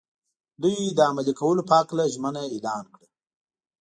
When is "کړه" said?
2.93-3.07